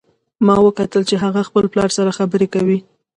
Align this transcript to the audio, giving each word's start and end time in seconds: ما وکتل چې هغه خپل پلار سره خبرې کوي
ما 0.45 0.55
وکتل 0.65 1.01
چې 1.09 1.15
هغه 1.23 1.41
خپل 1.47 1.63
پلار 1.73 1.89
سره 1.97 2.15
خبرې 2.17 2.47
کوي 2.53 2.77